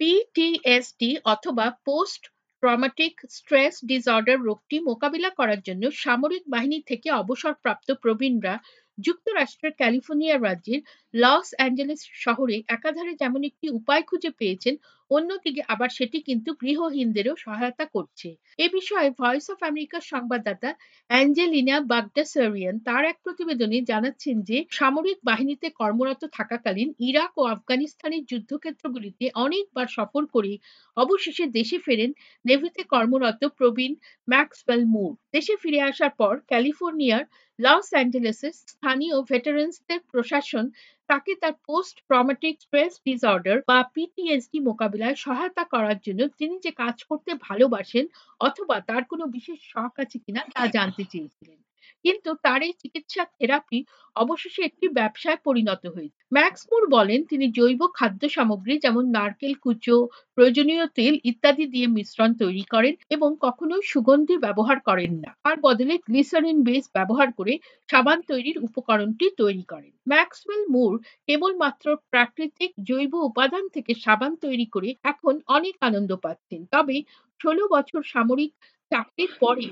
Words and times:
PTSD 0.00 1.10
অথবা 1.26 1.66
post 1.86 2.22
traumatic 2.62 3.14
stress 3.36 3.74
disorder 3.88 4.38
রোগটি 4.40 4.76
মোকাবিলা 4.88 5.30
করার 5.38 5.60
জন্য 5.62 5.82
সামরিক 6.02 6.44
বাহিনী 6.48 6.78
থেকে 6.90 7.08
অবসরপ্রাপ্ত 7.20 7.88
প্রবীণরা 8.02 8.54
যুক্তরাষ্ট্রের 8.98 9.72
ক্যালিফোর্নিয়া 9.80 10.36
রাজ্যের 10.38 10.80
লস 11.14 11.48
অ্যাঞ্জেলেস 11.56 12.00
শহরে 12.24 12.56
একাধারে 12.68 13.12
যেমন 13.22 13.40
একটি 13.50 13.66
উপায় 13.78 14.02
খুঁজে 14.08 14.30
পেয়েছেন 14.38 14.74
অন্যদিকে 15.10 15.62
আবার 15.68 15.90
সেটি 15.90 16.18
কিন্তু 16.28 16.50
গৃহহীনদেরও 16.62 17.34
সহায়তা 17.36 17.84
করছে। 17.94 18.28
এ 18.58 18.66
বিষয়ে 18.68 19.08
ভয়েস 19.18 19.46
অফ 19.50 19.58
আমেরিকার 19.62 20.02
সংবাদদাতা 20.04 20.70
অ্যাঞ্জেলিনা 21.10 21.76
বাগডাসারিয়ান 21.90 22.76
তার 22.78 23.02
এক 23.04 23.16
প্রতিবেদনে 23.24 23.78
জানাচ্ছেন 23.90 24.36
যে, 24.42 24.58
সামরিক 24.70 25.18
বাহিনীতে 25.24 25.68
কর্মরত 25.80 26.22
থাকাকালীন 26.32 26.88
ইরাক 27.00 27.32
ও 27.36 27.42
আফগানিস্তানের 27.46 28.22
যুদ্ধক্ষেত্রগুলিতে 28.24 29.24
অনেকবার 29.44 29.88
সফর 29.88 30.22
করে 30.34 30.52
অবশেষে 30.96 31.44
দেশে 31.50 31.78
ফেরেন 31.78 32.10
নেভিতে 32.44 32.82
কর্মরত 32.84 33.40
প্রবীণ 33.58 33.92
ম্যাক্সওয়েল 34.28 34.82
মুর। 34.86 35.12
দেশে 35.32 35.54
ফিরে 35.62 35.80
আসার 35.90 36.12
পর 36.20 36.34
ক্যালিফোর্নিয়ার 36.50 37.24
লস 37.58 37.86
অ্যাঞ্জেলেসের 37.92 38.54
স্থানীয় 38.64 39.16
ভেটারেন্সদের 39.30 40.00
প্রশাসন 40.12 40.64
তাকে 41.08 41.32
তার 41.42 41.54
পোস্ট 41.68 41.96
ট্রমাটিক 42.08 42.54
স্ট্রেস 42.60 42.92
ডিসঅর্ডার 43.06 43.56
বা 43.68 43.78
পিটিএসডি 43.94 44.58
মোকাবিলায় 44.60 45.16
সহায়তা 45.16 45.64
করার 45.74 45.98
জন্য 46.06 46.20
তিনি 46.38 46.54
যে 46.64 46.70
কাজ 46.82 46.96
করতে 47.04 47.30
ভালোবাসেন 47.48 48.04
অথবা 48.40 48.76
তার 48.88 49.02
কোনো 49.04 49.24
বিশেষ 49.36 49.58
শখ 49.72 49.92
আছে 50.04 50.16
কিনা 50.24 50.42
তা 50.54 50.62
জানতে 50.76 51.02
চেয়েছিলেন। 51.12 51.57
কিন্তু 52.04 52.30
তার 52.42 52.60
এই 52.62 52.74
চিকিৎসা 52.82 53.22
থেরাপি 53.36 53.78
অবশেষে 54.16 54.60
একটি 54.64 54.86
ব্যবসায় 54.88 55.38
পরিণত 55.44 55.82
হয়েছে। 55.86 56.18
ম্যাক্সমুর 56.32 56.82
বলেন, 56.90 57.20
তিনি 57.24 57.46
জৈব 57.48 57.80
খাদ্য 57.94 58.22
সামগ্রী 58.28 58.74
যেমন 58.78 59.04
নারকেল, 59.10 59.54
কুচো, 59.54 59.96
প্রয়োজনীয় 60.36 60.84
তেল 60.88 61.14
ইত্যাদি 61.24 61.64
দিয়ে 61.66 61.86
মিশ্রণ 61.86 62.30
তৈরি 62.34 62.64
করেন 62.64 62.94
এবং 63.10 63.30
কখনোই 63.40 63.82
সুগন্ধি 63.82 64.34
ব্যবহার 64.36 64.78
করেন 64.80 65.12
না। 65.14 65.30
তার 65.44 65.56
বদলে 65.60 65.94
গ্লিসারিন 65.98 66.58
বেস 66.62 66.84
ব্যবহার 66.94 67.28
করে 67.32 67.54
সাবান 67.88 68.18
তৈরির 68.22 68.58
উপকরণটি 68.58 69.26
তৈরি 69.36 69.62
করেন। 69.62 69.92
ম্যাক্সওয়েল 70.08 70.62
মুর 70.68 70.92
কেবলমাত্র 71.26 71.86
প্রাকৃতিক 72.10 72.70
জৈব 72.82 73.12
উপাদান 73.28 73.64
থেকে 73.68 73.92
সাবান 74.04 74.32
তৈরি 74.36 74.66
করে 74.66 74.88
এখন 75.02 75.34
অনেক 75.46 75.74
আনন্দ 75.80 76.10
পাচ্ছেন। 76.16 76.60
তবে 76.66 76.96
ষোলো 77.40 77.64
বছর 77.68 78.00
সামরিক 78.02 78.52
চাকরির 78.92 79.32
পরে 79.40 79.66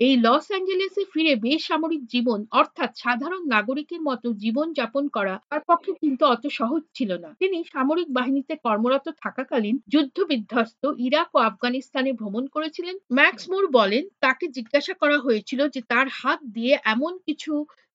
এই 0.00 0.14
লস 0.18 0.44
অ্যাঞ্জেলেসে 0.50 1.02
ফিরে 1.12 1.32
বেসামরিক 1.36 2.02
জীবন, 2.06 2.40
অর্থাৎ 2.52 2.90
সাধারণ 2.96 3.42
নাগরিকের 3.46 4.02
মতো 4.02 4.28
জীবন 4.34 4.66
যাপন 4.72 5.04
করা 5.08 5.34
তার 5.50 5.62
পক্ষে 5.68 5.92
কিন্তু 6.02 6.22
অত 6.26 6.44
সহজ 6.50 6.82
ছিল 6.94 7.10
না। 7.16 7.30
তিনি 7.40 7.58
সামরিক 7.72 8.08
বাহিনীতে 8.12 8.54
কর্মরত 8.64 9.06
থাকাকালীন 9.22 9.76
যুদ্ধ 9.92 10.16
বিধ্বস্ত 10.30 10.82
ইরাক 11.06 11.28
ও 11.34 11.38
আফগানিস্তানে 11.40 12.10
ভ্রমণ 12.12 12.44
করেছিলেন। 12.46 12.96
ম্যাক্স 13.12 13.44
মুর 13.50 13.64
বলেন, 13.70 14.04
তাকে 14.20 14.44
জিজ্ঞাসা 14.56 14.94
করা 14.94 15.16
হয়েছিল 15.18 15.60
যে 15.74 15.80
তার 15.90 16.06
হাত 16.18 16.40
দিয়ে 16.56 16.74
এমন 16.84 17.12
কিছু 17.26 17.52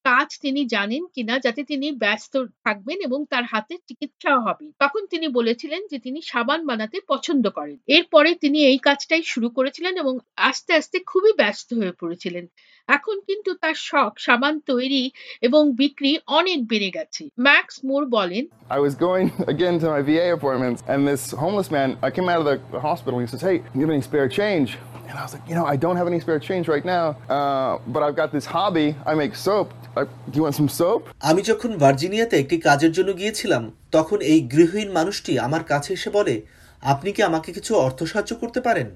কাজ 0.09 0.27
তিনি 0.43 0.61
জানেন 0.73 1.03
কিনা 1.15 1.35
যাতে 1.45 1.61
তিনি 1.71 1.87
ব্যস্ত 2.03 2.33
থাকবেন 2.65 2.97
এবং 3.07 3.19
তার 3.31 3.45
হাতে 3.51 3.75
চিকিৎসাও 3.87 4.39
হবে। 4.47 4.65
তখন 4.83 5.01
তিনি 5.11 5.27
বলেছিলেন 5.37 5.81
যে 5.91 5.97
তিনি 6.05 6.19
সাবান 6.31 6.61
বানাতে 6.69 6.97
পছন্দ 7.11 7.45
করেন। 7.57 7.77
এরপরে 7.97 8.29
তিনি 8.43 8.59
এই 8.71 8.79
কাজটাই 8.87 9.23
শুরু 9.33 9.47
করেছিলেন 9.57 9.93
এবং 10.03 10.13
আস্তে 10.49 10.71
আস্তে 10.79 10.97
খুবই 11.11 11.33
ব্যস্ত 11.41 11.69
হয়ে 11.79 11.93
পড়েছিলেন। 12.01 12.45
এখন 12.87 13.17
কিন্তু 13.27 13.51
তার 13.61 13.75
শখ 13.87 14.11
সাবান 14.25 14.55
তৈরি 14.71 15.03
এবং 15.47 15.61
বিক্রি 15.81 16.11
অনেক 16.39 16.59
বেড়ে 16.71 16.89
গেছে। 16.97 17.23
ম্যাক্স 17.47 17.75
মোর 17.89 18.01
বলেন 18.17 18.43
I 18.77 18.79
was 18.87 18.93
going 19.07 19.27
again 19.53 19.75
to 19.81 19.87
my 19.95 20.01
VA 20.09 20.27
appointments, 20.37 20.79
and 20.91 20.99
this 21.11 21.23
homeless 21.43 21.69
man, 21.77 21.89
I 22.07 22.09
came 22.15 22.27
out 22.31 22.41
of 22.43 22.47
the 22.51 22.57
hospital, 22.89 23.15
and 23.17 23.23
he 23.25 23.29
says, 23.33 23.43
Hey, 23.49 23.57
you 23.75 23.81
have 23.83 23.93
any 23.97 24.05
spare 24.11 24.29
change? 24.41 24.69
And 25.07 25.17
I 25.17 25.23
was 25.23 25.33
like, 25.33 25.43
You 25.47 25.55
know, 25.55 25.65
I 25.65 25.75
don't 25.75 25.97
have 25.97 26.07
any 26.07 26.19
spare 26.19 26.39
change 26.39 26.67
right 26.67 26.85
now, 26.85 27.05
uh, 27.29 27.79
but 27.87 28.01
I've 28.03 28.15
got 28.15 28.31
this 28.31 28.45
hobby. 28.47 28.95
I 29.05 29.13
make 29.13 29.35
soap. 29.37 29.73
I, 29.95 30.03
do 30.03 30.33
you 30.33 30.43
want 30.43 30.55
some 30.55 30.69
soap? 30.69 31.01
আমি 31.21 31.41
যখন 31.41 31.71
ভার্জিনিয়াতে 31.77 32.35
একটি 32.43 32.57
কাজের 32.67 32.91
জন্য 32.91 33.09
গিয়েছিলাম 33.19 33.63
তখন 33.91 34.17
এই 34.31 34.39
গৃহহীন 34.53 34.89
মানুষটি 34.91 35.31
আমার 35.39 35.63
কাছে 35.71 35.89
এসে 35.93 36.09
বলে 36.09 36.35
আপনি 36.83 37.09
কি 37.15 37.21
আমাকে 37.23 37.49
কিছু 37.57 37.71
অর্থ 37.85 37.99
সাহায্য 38.03 38.31
করতে 38.41 38.59
পারেন 38.67 38.87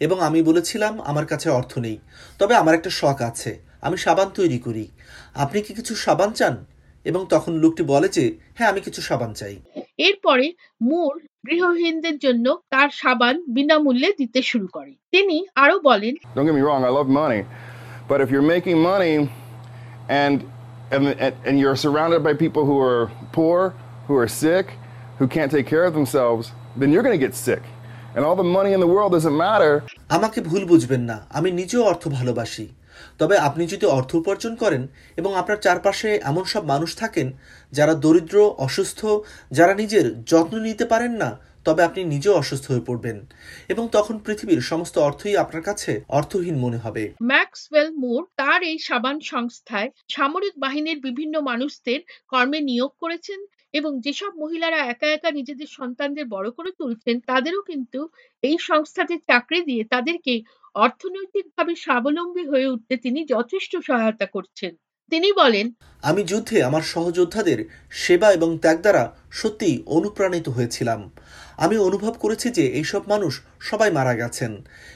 এবং 0.00 0.16
আমি 0.28 0.40
বলেছিলাম 0.42 0.92
আমার 1.10 1.26
কাছে 1.26 1.48
অর্থ 1.50 1.72
নেই 1.78 1.96
তবে 2.40 2.54
আমার 2.56 2.74
একটা 2.74 2.90
শখ 3.00 3.18
আছে 3.30 3.52
আমি 3.80 3.96
সাবান 3.96 4.28
তৈরি 4.38 4.58
করি 4.66 4.84
আপনি 5.34 5.58
কি 5.66 5.72
কিছু 5.78 5.92
সাবান 6.04 6.30
চান 6.38 6.54
এবং 7.06 7.22
তখন 7.34 7.52
লোকটি 7.64 7.82
বলে 7.92 8.08
যে 8.08 8.24
হ্যাঁ 8.56 8.68
আমি 8.72 8.80
কিছু 8.80 9.00
সাবান 9.08 9.30
চাই 9.34 9.56
এরপরে 9.98 10.46
মুর 10.80 11.14
গৃহহীনদের 11.46 12.16
জন্য 12.24 12.46
তার 12.72 12.88
সাবান 13.00 13.36
বিনামূল্যে 13.56 14.10
দিতে 14.20 14.40
শুরু 14.50 14.66
করে 14.76 14.92
তিনি 15.14 15.36
আরও 15.64 15.76
বলেন 15.88 16.14
Don't 16.34 16.46
get 16.48 16.56
me 16.60 16.64
wrong, 16.68 16.82
I 16.90 16.92
love 16.98 17.08
money, 17.24 17.40
but 18.10 18.18
if 18.24 18.28
you're 18.32 18.50
making 18.56 18.78
money 18.92 19.14
and 20.22 20.36
and, 20.90 21.04
and, 21.48 21.58
you're 21.58 21.76
surrounded 21.76 22.20
by 22.22 22.32
people 22.34 22.64
who 22.64 22.78
are 22.78 23.10
poor, 23.32 23.74
who 24.06 24.14
are 24.14 24.28
sick, 24.28 24.66
who 25.18 25.26
can't 25.26 25.50
take 25.50 25.66
care 25.66 25.84
of 25.84 25.94
themselves, 25.94 26.52
then 26.76 26.92
you're 26.92 27.02
going 27.02 27.18
to 27.18 27.24
get 27.26 27.34
sick. 27.34 27.62
And 28.14 28.24
all 28.24 28.36
the 28.36 28.44
money 28.44 28.72
in 28.72 28.80
the 28.80 28.86
world 28.86 29.10
doesn't 29.12 29.36
matter 29.36 29.72
আমাকে 30.16 30.38
ভুল 30.48 30.62
বুঝবেন 30.72 31.02
না 31.10 31.16
আমি 31.38 31.48
নিজেও 31.60 31.82
অর্থ 31.90 32.04
ভালোবাসি 32.18 32.66
তবে 33.18 33.36
আপনি 33.38 33.62
যদি 33.66 33.86
অর্থ 33.86 34.10
উপার্জন 34.14 34.52
করেন 34.56 34.82
এবং 35.16 35.30
আপনার 35.36 35.58
চারপাশে 35.60 36.08
এমন 36.22 36.44
সব 36.44 36.62
মানুষ 36.64 36.90
থাকেন 36.96 37.26
যারা 37.72 37.94
দরিদ্র, 37.94 38.36
অসুস্থ, 38.58 39.00
যারা 39.50 39.74
নিজের 39.74 40.06
যত্ন 40.24 40.54
নিতে 40.58 40.84
পারেন 40.84 41.12
না, 41.12 41.30
তবে 41.64 41.82
আপনি 41.82 42.00
নিজেও 42.04 42.34
অসুস্থ 42.34 42.64
হয়ে 42.70 42.86
পড়বেন। 42.86 43.16
এবং 43.68 43.84
তখন 43.92 44.14
পৃথিবীর 44.18 44.60
সমস্ত 44.60 44.94
অর্থই 44.98 45.36
আপনার 45.36 45.62
কাছে 45.62 45.92
অর্থহীন 46.08 46.56
মনে 46.58 46.78
হবে। 46.78 47.02
ম্যাক্সওয়েল 47.22 47.88
মুর 47.96 48.22
তার 48.36 48.60
এই 48.62 48.78
সাবান 48.78 49.16
সংস্থায় 49.32 49.90
সামরিক 50.08 50.54
বাহিনীর 50.58 50.98
বিভিন্ন 51.00 51.34
মানুষদের 51.40 52.00
কর্মে 52.28 52.60
নিয়োগ 52.60 52.92
করেছেন 53.00 53.40
এবং 53.74 53.92
যেসব 54.00 54.32
মহিলারা 54.36 54.80
একা 54.84 55.08
একা 55.12 55.30
নিজেদের 55.30 55.68
সন্তানদের 55.78 56.26
বড় 56.26 56.48
করে 56.50 56.70
তুলছেন, 56.70 57.16
তাদেরও 57.20 57.62
কিন্তু 57.62 58.00
এই 58.42 58.56
সংস্থাতে 58.60 59.14
চাকরি 59.26 59.60
দিয়ে 59.60 59.82
তাদেরকে 59.84 60.34
অর্থনৈতিকভাবে 60.84 61.74
স্বাবলম্বী 61.74 62.44
হয়ে 62.46 62.66
উঠতে 62.66 62.96
তিনি 62.96 63.20
যথেষ্ট 63.24 63.72
সহায়তা 63.86 64.26
করছেন। 64.26 64.72
তিনি 65.10 65.32
বলেন 65.32 65.66
আমি 66.02 66.22
যুদ্ধে 66.24 66.56
আমার 66.62 66.82
সহযোদ্ধাদের 66.82 67.58
সেবা 67.90 68.32
এবং 68.32 68.58
ত্যাগ 68.58 68.78
দ্বারা 68.80 69.04
সত্যিই 69.30 69.82
অনুপ্রাণিত 69.86 70.48
হয়েছিলাম। 70.48 71.00
আমি 71.56 71.76
অনুভব 71.78 72.12
করেছি 72.12 72.50
যে 72.50 72.64
এইসব 72.66 73.02
মানুষ 73.08 73.40
সবাই 73.60 73.90
মারা 73.90 74.14
গেছেন 74.14 74.52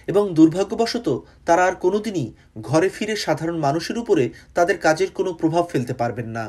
এবং 0.06 0.34
দুর্ভাগ্যবশত 0.34 1.06
তারা 1.46 1.62
আর 1.64 1.74
কোনোদিনই 1.74 2.26
ঘরে 2.60 2.88
ফিরে 2.88 3.16
সাধারণ 3.16 3.58
মানুষের 3.58 3.98
উপরে 3.98 4.24
তাদের 4.54 4.78
কাজের 4.78 5.10
কোনো 5.10 5.30
প্রভাব 5.32 5.64
ফেলতে 5.64 5.94
পারবেন 5.94 6.28
না। 6.28 6.46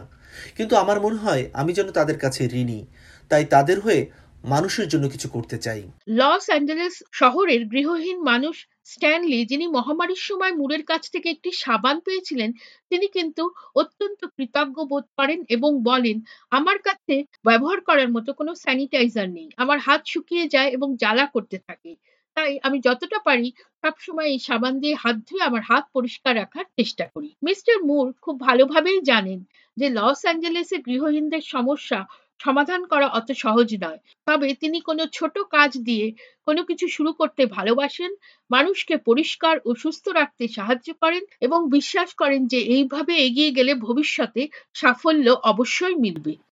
কিন্তু 0.58 0.76
আমার 0.76 1.02
মনে 1.02 1.16
হয় 1.16 1.44
আমি 1.54 1.74
যেন 1.74 1.92
তাদের 1.92 2.18
কাছে 2.20 2.42
ঋণী 2.54 2.80
তাই 3.30 3.46
তাদের 3.46 3.80
হয়ে 3.80 4.02
মানুষের 4.44 4.88
জন্য 4.88 5.06
কিছু 5.10 5.28
করতে 5.30 5.58
চাই। 5.58 5.82
লস 6.10 6.44
অ্যাঞ্জেলেস 6.50 6.96
শহরের 7.12 7.62
গৃহহীন 7.66 8.18
মানুষ 8.24 8.56
স্ট্যানলি 8.88 9.40
যিনি 9.46 9.66
মহামারীর 9.68 10.22
সময় 10.22 10.54
মুরের 10.54 10.84
কাছ 10.86 11.04
থেকে 11.14 11.28
একটি 11.30 11.50
সাবান 11.62 11.96
পেয়েছিলেন, 12.00 12.50
তিনি 12.92 13.08
কিন্তু 13.08 13.44
অত্যন্ত 13.76 14.22
কৃতজ্ঞ 14.36 14.78
বোধ 14.86 15.06
করেন 15.18 15.40
এবং 15.50 15.72
বলেন, 15.84 16.18
আমার 16.52 16.78
কাছে 16.80 17.16
ব্যবহার 17.46 17.80
করার 17.82 18.10
মতো 18.12 18.30
কোনো 18.34 18.52
স্যানিটাইজার 18.56 19.28
নেই। 19.30 19.48
আমার 19.58 19.78
হাত 19.80 20.02
শুকিয়ে 20.08 20.46
যায় 20.48 20.70
এবং 20.70 20.90
জ্বালা 20.96 21.26
করতে 21.28 21.58
থাকে। 21.68 21.92
তাই 22.38 22.52
আমি 22.64 22.78
যতটা 22.80 23.20
পারি 23.28 23.48
সবসময় 23.84 24.28
এই 24.28 24.40
সাবান 24.40 24.74
দিয়ে 24.80 24.96
হাত 24.96 25.18
ধুয়ে 25.28 25.44
আমার 25.44 25.64
হাত 25.70 25.86
পরিষ্কার 25.96 26.34
রাখার 26.36 26.66
চেষ্টা 26.78 27.06
করি। 27.14 27.30
মিস্টার 27.44 27.76
মুর 27.88 28.06
খুব 28.22 28.36
ভালোভাবেই 28.40 29.00
জানেন 29.04 29.40
যে 29.78 29.88
লস 29.90 30.20
অ্যাঞ্জেলেসে 30.26 30.78
গৃহহীনদের 30.88 31.44
সমস্যা 31.54 32.00
সমাধান 32.42 32.82
করা 32.92 33.08
অত 33.12 33.30
সহজ 33.44 33.70
নয়। 33.84 34.00
তবে 34.28 34.48
তিনি 34.62 34.78
কোনো 34.82 35.04
ছোট 35.14 35.36
কাজ 35.56 35.72
দিয়ে 35.88 36.08
কোনো 36.48 36.62
কিছু 36.70 36.86
শুরু 36.96 37.12
করতে 37.14 37.42
ভালোবাসেন, 37.48 38.12
মানুষকে 38.52 38.96
পরিষ্কার 39.08 39.56
ও 39.66 39.70
সুস্থ 39.76 40.06
রাখতে 40.20 40.44
সাহায্য 40.50 40.88
করেন 41.02 41.24
এবং 41.42 41.60
বিশ্বাস 41.76 42.10
করেন 42.16 42.42
যে 42.48 42.60
এইভাবে 42.76 43.14
এগিয়ে 43.28 43.52
গেলে 43.58 43.72
ভবিষ্যতে 43.88 44.42
সাফল্য 44.76 45.28
অবশ্যই 45.52 45.96
মিলবে। 45.98 46.34